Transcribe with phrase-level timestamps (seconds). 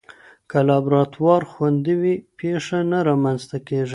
[0.49, 3.89] که لابراتوار خوندي وي، پېښه نه رامنځته کېږي.